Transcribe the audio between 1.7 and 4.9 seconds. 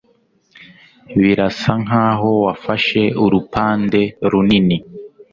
nkaho wafashe urupande runini.